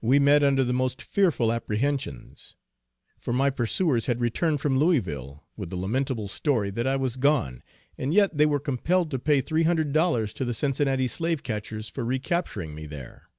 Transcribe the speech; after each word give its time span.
We 0.00 0.20
met 0.20 0.44
under 0.44 0.62
the 0.62 0.72
most 0.72 1.02
fearful 1.02 1.50
apprehensions, 1.52 2.54
for 3.18 3.32
my 3.32 3.50
pursuers 3.50 4.06
had 4.06 4.20
returned 4.20 4.60
from 4.60 4.78
Louisville, 4.78 5.48
with 5.56 5.70
the 5.70 5.76
lamentable 5.76 6.28
story 6.28 6.70
that 6.70 6.86
I 6.86 6.94
was 6.94 7.16
gone, 7.16 7.64
and 7.98 8.14
yet 8.14 8.36
they 8.36 8.46
were 8.46 8.60
compelled 8.60 9.10
to 9.10 9.18
pay 9.18 9.40
three 9.40 9.64
hundred 9.64 9.92
dollars 9.92 10.32
to 10.34 10.44
the 10.44 10.54
Cincinnati 10.54 11.08
slave 11.08 11.42
catchers 11.42 11.88
for 11.88 12.04
re 12.04 12.20
capturing 12.20 12.72
me 12.72 12.86
there. 12.86 13.30